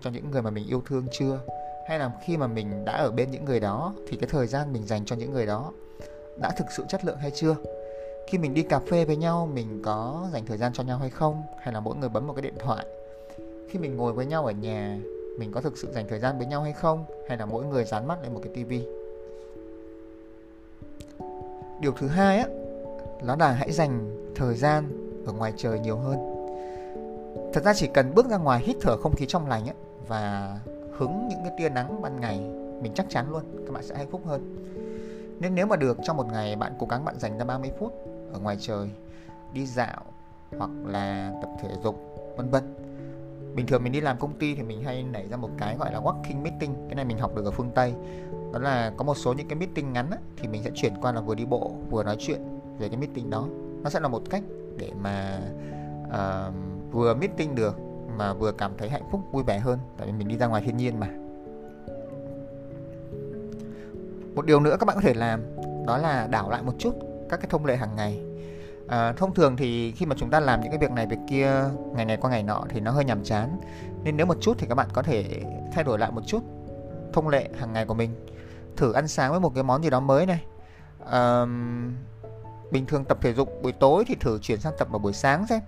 cho 0.02 0.10
những 0.10 0.32
người 0.32 0.42
mà 0.42 0.50
mình 0.50 0.68
yêu 0.68 0.82
thương 0.86 1.08
chưa? 1.12 1.40
Hay 1.88 2.00
là 2.00 2.12
khi 2.22 2.38
mà 2.38 2.48
mình 2.48 2.86
đã 2.86 2.94
ở 2.94 3.12
bên 3.12 3.32
những 3.32 3.46
người 3.46 3.60
đó 3.60 3.94
thì 4.08 4.18
cái 4.18 4.30
thời 4.32 4.48
gian 4.48 4.74
mình 4.74 4.88
dành 4.88 5.06
cho 5.06 5.16
những 5.16 5.34
người 5.34 5.46
đó 5.46 5.72
đã 6.42 6.52
thực 6.58 6.72
sự 6.72 6.86
chất 6.90 7.06
lượng 7.06 7.18
hay 7.18 7.32
chưa? 7.32 7.56
Khi 8.28 8.38
mình 8.38 8.54
đi 8.54 8.64
cà 8.64 8.80
phê 8.80 9.06
với 9.06 9.16
nhau, 9.16 9.50
mình 9.54 9.82
có 9.86 10.28
dành 10.34 10.46
thời 10.46 10.58
gian 10.58 10.74
cho 10.74 10.84
nhau 10.84 10.98
hay 10.98 11.10
không? 11.10 11.44
Hay 11.60 11.74
là 11.74 11.80
mỗi 11.80 11.96
người 11.96 12.10
bấm 12.10 12.28
một 12.28 12.34
cái 12.34 12.42
điện 12.42 12.56
thoại? 12.60 12.86
Khi 13.70 13.80
mình 13.80 13.98
ngồi 13.98 14.14
với 14.14 14.26
nhau 14.26 14.46
ở 14.46 14.52
nhà, 14.52 15.00
mình 15.40 15.52
có 15.52 15.62
thực 15.62 15.78
sự 15.78 15.94
dành 15.94 16.06
thời 16.10 16.20
gian 16.20 16.38
với 16.38 16.48
nhau 16.48 16.62
hay 16.62 16.74
không? 16.74 17.06
Hay 17.28 17.38
là 17.38 17.46
mỗi 17.46 17.66
người 17.66 17.84
dán 17.84 18.08
mắt 18.08 18.24
lên 18.24 18.34
một 18.34 18.40
cái 18.44 18.54
tivi 18.54 18.86
điều 21.84 21.92
thứ 21.92 22.08
hai 22.08 22.38
á, 22.38 22.48
đó 23.26 23.36
là 23.40 23.52
hãy 23.52 23.72
dành 23.72 24.18
thời 24.36 24.56
gian 24.56 24.90
ở 25.26 25.34
ngoài 25.34 25.54
trời 25.58 25.80
nhiều 25.80 25.98
hơn. 25.98 26.18
Thật 27.54 27.64
ra 27.64 27.74
chỉ 27.74 27.88
cần 27.94 28.16
bước 28.16 28.30
ra 28.30 28.38
ngoài, 28.38 28.62
hít 28.66 28.78
thở 28.82 28.98
không 28.98 29.16
khí 29.16 29.26
trong 29.26 29.50
lành 29.50 29.66
á, 29.66 29.74
và 30.08 30.58
hứng 30.98 31.28
những 31.28 31.40
cái 31.44 31.54
tia 31.58 31.70
nắng 31.70 32.02
ban 32.02 32.22
ngày 32.22 32.40
mình 32.82 32.92
chắc 32.96 33.06
chắn 33.10 33.32
luôn 33.32 33.44
các 33.66 33.74
bạn 33.74 33.84
sẽ 33.84 33.96
hạnh 33.96 34.08
phúc 34.12 34.22
hơn. 34.26 34.56
Nên 35.40 35.56
nếu 35.56 35.68
mà 35.68 35.76
được 35.76 35.98
trong 36.04 36.18
một 36.18 36.28
ngày 36.32 36.56
bạn 36.56 36.74
cố 36.80 36.88
gắng 36.90 37.06
bạn 37.06 37.20
dành 37.20 37.38
ra 37.38 37.46
30 37.46 37.72
phút 37.80 37.94
ở 38.34 38.40
ngoài 38.40 38.58
trời 38.60 38.90
đi 39.54 39.66
dạo 39.66 40.04
hoặc 40.58 40.72
là 40.86 41.34
tập 41.42 41.50
thể 41.62 41.70
dục 41.84 41.96
vân 42.38 42.50
vân. 42.50 42.64
Bình 43.56 43.68
thường 43.68 43.84
mình 43.84 43.92
đi 43.92 44.02
làm 44.02 44.18
công 44.18 44.34
ty 44.34 44.56
thì 44.56 44.64
mình 44.64 44.84
hay 44.84 45.04
nảy 45.04 45.28
ra 45.28 45.38
một 45.38 45.50
cái 45.58 45.78
gọi 45.78 45.94
là 45.94 46.00
walking 46.00 46.42
meeting 46.42 46.76
cái 46.88 46.96
này 46.96 47.06
mình 47.06 47.18
học 47.18 47.36
được 47.36 47.46
ở 47.46 47.52
phương 47.52 47.72
tây. 47.76 47.94
Đó 48.54 48.60
là 48.60 48.94
có 48.98 49.04
một 49.04 49.18
số 49.18 49.34
những 49.34 49.48
cái 49.48 49.56
meeting 49.60 49.94
ngắn 49.94 50.12
á, 50.12 50.18
thì 50.38 50.48
mình 50.48 50.64
sẽ 50.64 50.70
chuyển 50.76 50.94
qua 51.02 51.12
là 51.12 51.22
vừa 51.22 51.36
đi 51.36 51.46
bộ 51.46 51.72
vừa 51.90 52.04
nói 52.04 52.16
chuyện 52.20 52.42
về 52.80 52.90
cái 52.90 52.98
meeting 52.98 53.30
đó. 53.30 53.48
Nó 53.84 53.90
sẽ 53.90 54.00
là 54.00 54.08
một 54.08 54.22
cách 54.30 54.44
để 54.78 54.92
mà 55.02 55.40
uh, 56.08 56.54
vừa 56.92 57.14
meeting 57.14 57.56
được 57.56 57.80
mà 58.18 58.34
vừa 58.34 58.52
cảm 58.52 58.72
thấy 58.78 58.90
hạnh 58.90 59.10
phúc 59.12 59.22
vui 59.32 59.44
vẻ 59.44 59.60
hơn. 59.60 59.80
Tại 59.98 60.08
vì 60.08 60.14
mình 60.14 60.28
đi 60.28 60.38
ra 60.38 60.48
ngoài 60.48 60.62
thiên 60.66 60.78
nhiên 60.78 61.00
mà. 61.00 61.08
Một 64.36 64.46
điều 64.46 64.60
nữa 64.60 64.78
các 64.80 64.86
bạn 64.86 64.96
có 64.96 65.02
thể 65.02 65.14
làm 65.14 65.44
đó 65.88 65.98
là 65.98 66.28
đảo 66.28 66.50
lại 66.50 66.64
một 66.64 66.74
chút 66.80 66.94
các 67.30 67.38
cái 67.40 67.48
thông 67.50 67.66
lệ 67.66 67.76
hàng 67.76 67.96
ngày. 67.96 68.22
À, 68.88 69.14
thông 69.14 69.34
thường 69.34 69.58
thì 69.58 69.92
khi 69.92 70.06
mà 70.06 70.16
chúng 70.20 70.30
ta 70.30 70.40
làm 70.40 70.62
những 70.62 70.72
cái 70.72 70.80
việc 70.80 70.92
này 70.92 71.08
việc 71.08 71.20
kia 71.30 71.64
ngày 71.96 72.06
này 72.06 72.18
qua 72.18 72.32
ngày 72.32 72.44
nọ 72.44 72.64
thì 72.70 72.80
nó 72.80 72.92
hơi 72.92 73.06
nhàm 73.06 73.24
chán. 73.24 73.60
Nên 74.04 74.18
nếu 74.18 74.26
một 74.26 74.38
chút 74.42 74.58
thì 74.60 74.68
các 74.68 74.76
bạn 74.76 74.88
có 74.94 75.02
thể 75.02 75.42
thay 75.72 75.84
đổi 75.84 76.00
lại 76.00 76.12
một 76.12 76.22
chút 76.28 76.44
thông 77.14 77.30
lệ 77.30 77.50
hàng 77.60 77.74
ngày 77.74 77.86
của 77.86 77.94
mình. 77.94 78.28
Thử 78.78 78.94
ăn 78.94 79.08
sáng 79.08 79.32
với 79.32 79.40
một 79.40 79.52
cái 79.56 79.64
món 79.64 79.84
gì 79.84 79.90
đó 79.90 80.00
mới 80.00 80.26
này. 80.26 80.44
À, 81.10 81.46
bình 82.72 82.86
thường 82.86 83.06
tập 83.06 83.18
thể 83.22 83.34
dục 83.34 83.50
buổi 83.64 83.72
tối 83.72 84.04
thì 84.08 84.16
thử 84.20 84.40
chuyển 84.40 84.60
sang 84.60 84.74
tập 84.78 84.88
vào 84.92 85.00
buổi 85.00 85.14
sáng 85.14 85.48
xem 85.48 85.62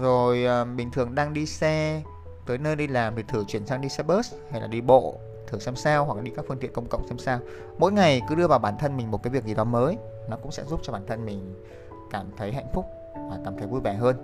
rồi 0.00 0.44
à, 0.44 0.64
bình 0.64 0.90
thường 0.90 1.14
đang 1.14 1.34
đi 1.34 1.46
xe 1.46 2.02
tới 2.46 2.58
nơi 2.58 2.76
đi 2.76 2.86
làm 2.86 3.16
thì 3.16 3.22
thử 3.28 3.44
chuyển 3.44 3.66
sang 3.66 3.80
đi 3.80 3.88
xe 3.88 4.02
bus 4.02 4.34
hay 4.50 4.60
là 4.60 4.66
đi 4.66 4.80
bộ 4.80 5.18
thử 5.46 5.58
xem 5.58 5.76
sao 5.76 6.04
hoặc 6.04 6.14
là 6.14 6.22
đi 6.22 6.30
các 6.36 6.44
phương 6.48 6.58
tiện 6.58 6.72
công 6.72 6.86
cộng 6.90 7.08
xem 7.08 7.18
sao. 7.18 7.38
Mỗi 7.78 7.92
ngày 7.92 8.22
cứ 8.28 8.34
đưa 8.34 8.46
vào 8.46 8.58
bản 8.58 8.74
thân 8.78 8.96
mình 8.96 9.10
một 9.10 9.22
cái 9.22 9.30
việc 9.30 9.44
gì 9.44 9.54
đó 9.54 9.64
mới 9.64 9.96
nó 10.28 10.36
cũng 10.36 10.52
sẽ 10.52 10.64
giúp 10.64 10.80
cho 10.82 10.92
bản 10.92 11.06
thân 11.06 11.24
mình 11.24 11.54
cảm 12.10 12.26
thấy 12.36 12.52
hạnh 12.52 12.68
phúc 12.74 12.84
và 13.14 13.38
cảm 13.44 13.56
thấy 13.58 13.66
vui 13.66 13.80
vẻ 13.80 13.94
hơn. 13.94 14.16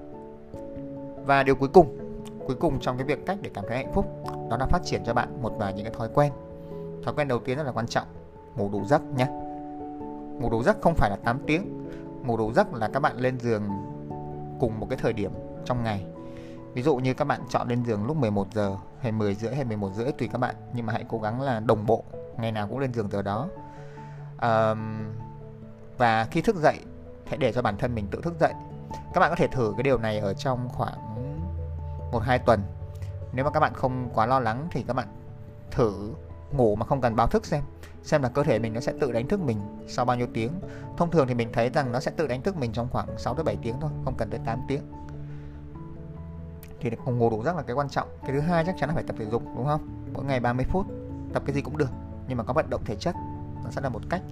Và 1.27 1.43
điều 1.43 1.55
cuối 1.55 1.69
cùng 1.69 1.99
cuối 2.47 2.57
cùng 2.57 2.81
trong 2.81 2.99
cái 2.99 3.07
việc 3.07 3.27
cách 3.27 3.39
để 3.43 3.51
cảm 3.55 3.65
thấy 3.69 3.77
hạnh 3.77 3.93
phúc 3.95 4.07
đó 4.51 4.57
là 4.57 4.67
phát 4.67 4.85
triển 4.85 5.03
cho 5.07 5.15
bạn 5.15 5.43
một 5.43 5.55
vài 5.59 5.73
những 5.73 5.85
cái 5.85 5.95
thói 5.95 6.09
quen. 6.15 6.33
Thói 7.05 7.15
quen 7.15 7.29
đầu 7.29 7.39
tiên 7.39 7.57
rất 7.57 7.63
là 7.63 7.73
quan 7.73 7.87
trọng 7.87 8.07
ngủ 8.57 8.69
đủ 8.73 8.85
giấc 8.85 9.03
nhé 9.17 9.27
ngủ 10.41 10.51
đủ 10.51 10.63
giấc 10.63 10.83
không 10.83 10.95
phải 10.95 11.11
là 11.11 11.17
8 11.17 11.39
tiếng 11.47 11.87
ngủ 12.27 12.37
đủ 12.37 12.53
giấc 12.53 12.75
là 12.75 12.89
các 12.89 13.01
bạn 13.01 13.17
lên 13.17 13.39
giường 13.41 13.63
cùng 14.61 14.81
một 14.81 14.87
cái 14.91 14.99
thời 15.03 15.13
điểm 15.13 15.31
trong 15.65 15.85
ngày. 15.85 16.07
Ví 16.75 16.83
dụ 16.83 16.97
như 16.97 17.15
các 17.15 17.25
bạn 17.25 17.41
chọn 17.49 17.69
lên 17.69 17.85
giường 17.85 18.07
lúc 18.07 18.17
11 18.17 18.47
giờ 18.55 18.77
hay 19.01 19.13
10 19.13 19.35
rưỡi 19.35 19.55
hay 19.55 19.65
11 19.65 19.91
rưỡi 19.95 20.13
tùy 20.13 20.29
các 20.33 20.39
bạn 20.39 20.55
nhưng 20.75 20.87
mà 20.87 20.93
hãy 20.93 21.05
cố 21.09 21.19
gắng 21.19 21.41
là 21.41 21.61
đồng 21.61 21.87
bộ 21.87 22.05
ngày 22.39 22.53
nào 22.53 22.69
cũng 22.69 22.79
lên 22.79 22.93
giường 22.93 23.11
giờ 23.11 23.23
đó. 23.23 23.49
Um, 24.43 25.13
và 25.99 26.25
khi 26.31 26.41
thức 26.41 26.57
dậy 26.57 26.79
hãy 27.27 27.37
để 27.39 27.53
cho 27.53 27.63
bản 27.63 27.77
thân 27.79 27.95
mình 27.95 28.07
tự 28.11 28.21
thức 28.23 28.35
dậy. 28.41 28.53
Các 29.15 29.21
bạn 29.21 29.31
có 29.31 29.37
thể 29.37 29.47
thử 29.47 29.73
cái 29.77 29.83
điều 29.83 29.99
này 29.99 30.19
ở 30.19 30.35
trong 30.35 30.69
khoảng 30.69 31.15
một 32.13 32.23
hai 32.23 32.39
tuần. 32.39 32.61
Nếu 33.33 33.45
mà 33.45 33.51
các 33.51 33.61
bạn 33.61 33.75
không 33.75 34.11
quá 34.15 34.27
lo 34.27 34.41
lắng 34.41 34.69
thì 34.71 34.85
các 34.87 34.95
bạn 34.95 35.09
thử 35.71 36.15
ngủ 36.53 36.77
mà 36.77 36.87
không 36.87 37.01
cần 37.01 37.17
báo 37.17 37.27
thức 37.27 37.47
xem 37.47 37.63
xem 38.03 38.23
là 38.23 38.29
cơ 38.29 38.43
thể 38.43 38.59
mình 38.59 38.73
nó 38.73 38.81
sẽ 38.81 38.93
tự 39.01 39.13
đánh 39.13 39.29
thức 39.29 39.41
mình 39.41 39.59
sau 39.89 40.05
bao 40.05 40.17
nhiêu 40.17 40.27
tiếng. 40.35 40.53
Thông 40.97 41.11
thường 41.11 41.27
thì 41.27 41.35
mình 41.35 41.49
thấy 41.53 41.71
rằng 41.71 41.93
nó 41.93 42.01
sẽ 42.01 42.11
tự 42.11 42.27
đánh 42.27 42.43
thức 42.43 42.57
mình 42.57 42.73
trong 42.73 42.89
khoảng 42.91 43.19
6 43.19 43.35
tới 43.35 43.45
7 43.45 43.57
tiếng 43.63 43.75
thôi 43.81 43.91
không 44.05 44.15
cần 44.19 44.31
tới 44.31 44.41
8 44.47 44.61
tiếng 44.69 44.83
thì 46.91 46.97
phòng 47.05 47.19
ngủ 47.19 47.31
đủ 47.31 47.43
giấc 47.43 47.57
là 47.57 47.63
cái 47.63 47.77
quan 47.77 47.89
trọng. 47.89 48.09
Cái 48.23 48.33
thứ 48.33 48.41
hai 48.41 48.65
chắc 48.65 48.75
chắn 48.79 48.89
là 48.89 48.95
phải 48.95 49.05
tập 49.05 49.17
thể 49.19 49.27
dục 49.31 49.43
đúng 49.57 49.67
không? 49.67 49.81
Mỗi 50.13 50.25
ngày 50.25 50.41
30 50.41 50.67
phút 50.69 50.87
tập 51.33 51.43
cái 51.47 51.55
gì 51.55 51.61
cũng 51.61 51.79
được. 51.79 51.91
Nhưng 52.29 52.39
mà 52.39 52.45
có 52.45 52.53
vận 52.53 52.71
động 52.71 52.81
thể 52.85 52.97
chất 52.97 53.15
nó 53.65 53.71
sẽ 53.71 53.81
là 53.81 53.89
một 53.89 54.03
cách 54.11 54.23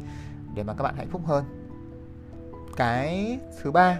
để 0.54 0.62
mà 0.62 0.74
các 0.74 0.82
bạn 0.82 0.94
hạnh 0.96 1.08
phúc 1.10 1.22
hơn. 1.24 1.44
Cái 2.76 3.38
thứ 3.62 3.70
ba 3.70 3.98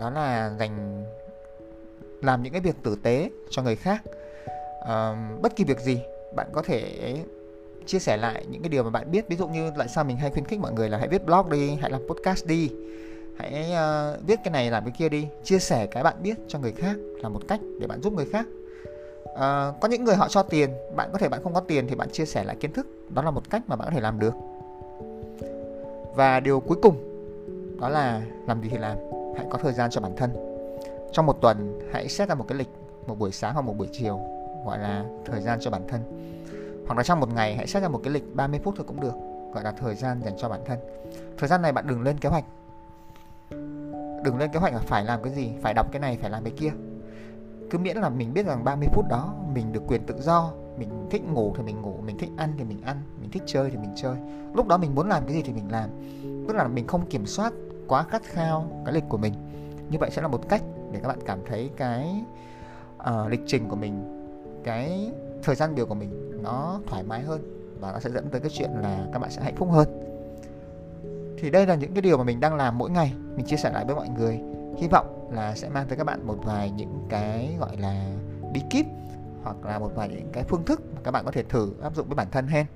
đó 0.00 0.10
là 0.10 0.50
dành 0.58 1.04
làm 2.22 2.42
những 2.42 2.52
cái 2.52 2.60
việc 2.62 2.82
tử 2.82 2.98
tế 3.02 3.30
cho 3.50 3.62
người 3.62 3.76
khác. 3.76 4.02
À, 4.86 5.28
bất 5.42 5.56
kỳ 5.56 5.64
việc 5.64 5.80
gì 5.80 6.00
bạn 6.36 6.48
có 6.52 6.62
thể 6.62 7.14
chia 7.86 7.98
sẻ 7.98 8.16
lại 8.16 8.46
những 8.50 8.62
cái 8.62 8.68
điều 8.68 8.82
mà 8.82 8.90
bạn 8.90 9.10
biết. 9.10 9.28
Ví 9.28 9.36
dụ 9.36 9.48
như 9.48 9.70
tại 9.78 9.88
sao 9.88 10.04
mình 10.04 10.16
hay 10.16 10.30
khuyến 10.30 10.44
khích 10.44 10.60
mọi 10.60 10.72
người 10.72 10.88
là 10.88 10.98
hãy 10.98 11.08
viết 11.08 11.26
blog 11.26 11.50
đi 11.50 11.76
hãy 11.80 11.90
làm 11.90 12.00
podcast 12.08 12.46
đi 12.46 12.70
hãy 13.38 13.72
uh, 13.72 14.26
viết 14.26 14.40
cái 14.44 14.52
này 14.52 14.70
làm 14.70 14.84
cái 14.84 14.92
kia 14.98 15.08
đi. 15.08 15.28
Chia 15.44 15.58
sẻ 15.58 15.86
cái 15.86 16.02
bạn 16.02 16.16
biết 16.22 16.38
cho 16.48 16.58
người 16.58 16.72
khác 16.72 16.96
là 17.22 17.28
một 17.28 17.40
cách 17.48 17.60
để 17.80 17.86
bạn 17.86 18.02
giúp 18.02 18.12
người 18.12 18.26
khác. 18.32 18.46
Uh, 19.24 19.80
có 19.80 19.88
những 19.90 20.04
người 20.04 20.14
họ 20.14 20.28
cho 20.28 20.42
tiền 20.42 20.70
bạn 20.96 21.10
có 21.12 21.18
thể 21.18 21.28
bạn 21.28 21.42
không 21.42 21.54
có 21.54 21.60
tiền 21.60 21.86
thì 21.88 21.94
bạn 21.94 22.10
chia 22.10 22.24
sẻ 22.26 22.44
lại 22.44 22.56
kiến 22.60 22.72
thức. 22.72 22.86
Đó 23.14 23.22
là 23.22 23.30
một 23.30 23.50
cách 23.50 23.62
mà 23.66 23.76
bạn 23.76 23.88
có 23.88 23.94
thể 23.94 24.00
làm 24.00 24.18
được. 24.18 24.34
Và 26.14 26.40
điều 26.40 26.60
cuối 26.60 26.78
cùng 26.82 26.96
đó 27.80 27.88
là 27.88 28.22
làm 28.46 28.62
gì 28.62 28.68
thì 28.68 28.78
làm. 28.78 28.98
Hãy 29.36 29.46
có 29.50 29.58
thời 29.58 29.72
gian 29.72 29.90
cho 29.90 30.00
bản 30.00 30.16
thân. 30.16 30.30
Trong 31.12 31.26
một 31.26 31.40
tuần 31.40 31.80
hãy 31.92 32.08
xét 32.08 32.28
ra 32.28 32.34
một 32.34 32.44
cái 32.48 32.58
lịch 32.58 32.68
một 33.06 33.18
buổi 33.18 33.32
sáng 33.32 33.54
hoặc 33.54 33.62
một 33.62 33.74
buổi 33.78 33.88
chiều 33.92 34.20
gọi 34.66 34.78
là 34.78 35.04
thời 35.24 35.42
gian 35.42 35.58
cho 35.60 35.70
bản 35.70 35.88
thân. 35.88 36.00
Hoặc 36.86 36.94
là 36.94 37.02
trong 37.02 37.20
một 37.20 37.34
ngày 37.34 37.56
hãy 37.56 37.66
xét 37.66 37.82
ra 37.82 37.88
một 37.88 38.00
cái 38.04 38.12
lịch 38.12 38.34
30 38.34 38.60
phút 38.64 38.74
thôi 38.76 38.84
cũng 38.88 39.00
được 39.00 39.14
gọi 39.54 39.64
là 39.64 39.72
thời 39.72 39.94
gian 39.94 40.22
dành 40.24 40.34
cho 40.38 40.48
bản 40.48 40.60
thân. 40.64 40.78
Thời 41.38 41.48
gian 41.48 41.62
này 41.62 41.72
bạn 41.72 41.86
đừng 41.86 42.02
lên 42.02 42.18
kế 42.18 42.28
hoạch 42.28 42.44
đừng 44.24 44.38
lên 44.38 44.50
kế 44.52 44.58
hoạch 44.58 44.72
là 44.72 44.78
phải 44.78 45.04
làm 45.04 45.22
cái 45.22 45.32
gì 45.32 45.52
phải 45.62 45.74
đọc 45.74 45.92
cái 45.92 46.00
này 46.00 46.18
phải 46.20 46.30
làm 46.30 46.44
cái 46.44 46.52
kia. 46.56 46.70
Cứ 47.70 47.78
miễn 47.78 47.96
là 47.96 48.08
mình 48.08 48.34
biết 48.34 48.46
rằng 48.46 48.64
30 48.64 48.88
phút 48.92 49.04
đó 49.08 49.34
mình 49.54 49.72
được 49.72 49.82
quyền 49.86 50.06
tự 50.06 50.14
do 50.20 50.52
mình 50.78 51.08
thích 51.10 51.22
ngủ 51.32 51.54
thì 51.56 51.62
mình 51.62 51.82
ngủ 51.82 51.94
mình 52.06 52.18
thích 52.18 52.30
ăn 52.36 52.52
thì 52.58 52.64
mình 52.64 52.82
ăn 52.82 53.02
mình 53.20 53.30
thích 53.30 53.42
chơi 53.46 53.70
thì 53.70 53.76
mình 53.76 53.90
chơi. 53.96 54.16
Lúc 54.54 54.66
đó 54.66 54.76
mình 54.78 54.94
muốn 54.94 55.08
làm 55.08 55.24
cái 55.26 55.34
gì 55.34 55.42
thì 55.42 55.52
mình 55.52 55.72
làm. 55.72 55.90
Tức 56.48 56.56
là 56.56 56.68
mình 56.68 56.86
không 56.86 57.06
kiểm 57.06 57.26
soát 57.26 57.52
quá 57.88 58.02
khát 58.02 58.22
khao 58.24 58.66
cái 58.84 58.94
lịch 58.94 59.04
của 59.08 59.18
mình. 59.18 59.32
Như 59.90 59.98
vậy 60.00 60.10
sẽ 60.10 60.22
là 60.22 60.28
một 60.28 60.48
cách 60.48 60.62
để 60.92 61.00
các 61.02 61.08
bạn 61.08 61.18
cảm 61.26 61.38
thấy 61.46 61.70
cái 61.76 62.24
uh, 62.98 63.30
lịch 63.30 63.40
trình 63.46 63.68
của 63.68 63.76
mình 63.76 64.14
cái 64.64 65.12
thời 65.42 65.54
gian 65.54 65.74
biểu 65.74 65.86
của 65.86 65.94
mình 65.94 66.42
nó 66.42 66.80
thoải 66.86 67.02
mái 67.02 67.20
hơn 67.20 67.40
và 67.80 67.92
nó 67.92 67.98
sẽ 67.98 68.10
dẫn 68.10 68.28
tới 68.28 68.40
cái 68.40 68.50
chuyện 68.54 68.70
là 68.70 69.06
các 69.12 69.18
bạn 69.18 69.30
sẽ 69.30 69.42
hạnh 69.42 69.56
phúc 69.56 69.68
hơn 69.70 70.07
thì 71.40 71.50
đây 71.50 71.66
là 71.66 71.74
những 71.74 71.94
cái 71.94 72.02
điều 72.02 72.18
mà 72.18 72.24
mình 72.24 72.40
đang 72.40 72.54
làm 72.54 72.78
mỗi 72.78 72.90
ngày 72.90 73.12
mình 73.36 73.46
chia 73.46 73.56
sẻ 73.56 73.70
lại 73.70 73.84
với 73.84 73.94
mọi 73.94 74.08
người 74.08 74.40
hy 74.76 74.88
vọng 74.88 75.28
là 75.32 75.54
sẽ 75.54 75.68
mang 75.68 75.86
tới 75.88 75.98
các 75.98 76.04
bạn 76.04 76.26
một 76.26 76.36
vài 76.44 76.70
những 76.70 77.06
cái 77.10 77.56
gọi 77.60 77.76
là 77.76 78.04
bí 78.52 78.62
kíp 78.70 78.86
hoặc 79.42 79.56
là 79.64 79.78
một 79.78 79.90
vài 79.94 80.08
những 80.08 80.30
cái 80.32 80.44
phương 80.44 80.64
thức 80.64 80.80
mà 80.94 81.00
các 81.04 81.10
bạn 81.10 81.24
có 81.24 81.30
thể 81.30 81.42
thử 81.42 81.72
áp 81.82 81.94
dụng 81.94 82.08
với 82.08 82.16
bản 82.16 82.26
thân 82.30 82.46
hen 82.46 82.66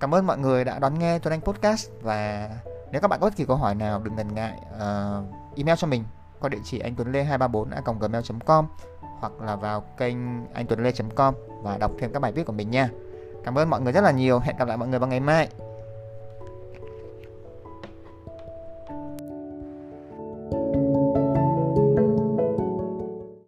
cảm 0.00 0.14
ơn 0.14 0.26
mọi 0.26 0.38
người 0.38 0.64
đã 0.64 0.78
đón 0.78 0.98
nghe 0.98 1.18
Tuấn 1.18 1.32
Anh 1.32 1.40
Podcast 1.40 1.90
và 2.02 2.50
nếu 2.92 3.00
các 3.00 3.08
bạn 3.08 3.20
có 3.20 3.26
bất 3.26 3.36
kỳ 3.36 3.44
câu 3.44 3.56
hỏi 3.56 3.74
nào 3.74 4.00
đừng 4.04 4.16
ngần 4.16 4.34
ngại 4.34 4.58
uh, 4.74 5.56
email 5.56 5.76
cho 5.78 5.86
mình 5.86 6.04
qua 6.40 6.48
địa 6.48 6.58
chỉ 6.64 6.78
anh 6.78 6.94
tuấn 6.96 7.12
lê 7.12 7.24
234 7.24 8.00
gmail.com 8.00 8.66
hoặc 9.20 9.32
là 9.40 9.56
vào 9.56 9.80
kênh 9.80 10.16
anh 10.54 10.66
tuấn 10.66 10.82
lê.com 10.82 11.34
và 11.62 11.78
đọc 11.78 11.92
thêm 11.98 12.12
các 12.12 12.22
bài 12.22 12.32
viết 12.32 12.46
của 12.46 12.52
mình 12.52 12.70
nha. 12.70 12.90
Cảm 13.44 13.58
ơn 13.58 13.70
mọi 13.70 13.80
người 13.80 13.92
rất 13.92 14.00
là 14.00 14.10
nhiều. 14.10 14.38
Hẹn 14.38 14.56
gặp 14.56 14.68
lại 14.68 14.76
mọi 14.76 14.88
người 14.88 14.98
vào 14.98 15.08
ngày 15.08 15.20
mai. 15.20 15.48